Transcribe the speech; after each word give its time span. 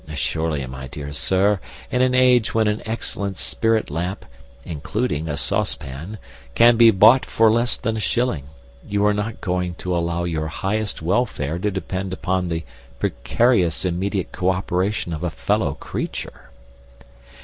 Surely, 0.15 0.65
my 0.65 0.87
dear 0.87 1.13
sir, 1.13 1.59
in 1.91 2.01
an 2.01 2.15
age 2.15 2.55
when 2.55 2.67
an 2.67 2.81
excellent 2.87 3.37
spirit 3.37 3.91
lamp 3.91 4.25
(including 4.65 5.27
a 5.29 5.37
saucepan) 5.37 6.17
can 6.55 6.75
be 6.75 6.89
bought 6.89 7.23
for 7.23 7.51
less 7.51 7.77
than 7.77 7.95
a 7.95 7.99
shilling, 7.99 8.45
you 8.89 9.05
are 9.05 9.13
not 9.13 9.41
going 9.41 9.75
to 9.75 9.95
allow 9.95 10.23
your 10.23 10.47
highest 10.47 11.03
welfare 11.03 11.59
to 11.59 11.69
depend 11.69 12.13
upon 12.13 12.49
the 12.49 12.63
precarious 12.97 13.85
immediate 13.85 14.31
co 14.31 14.49
operation 14.49 15.13
of 15.13 15.21
a 15.21 15.29
fellow 15.29 15.75
creature! 15.75 16.49